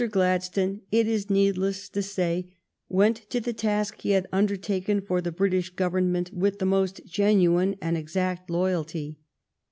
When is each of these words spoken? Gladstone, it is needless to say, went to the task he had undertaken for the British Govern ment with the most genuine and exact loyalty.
Gladstone, 0.09 0.81
it 0.91 1.05
is 1.07 1.29
needless 1.29 1.87
to 1.89 2.01
say, 2.01 2.47
went 2.89 3.17
to 3.29 3.39
the 3.39 3.53
task 3.53 4.01
he 4.01 4.09
had 4.13 4.25
undertaken 4.33 4.99
for 4.99 5.21
the 5.21 5.31
British 5.31 5.69
Govern 5.69 6.11
ment 6.11 6.33
with 6.33 6.57
the 6.57 6.65
most 6.65 7.05
genuine 7.05 7.75
and 7.83 7.95
exact 7.95 8.49
loyalty. 8.49 9.19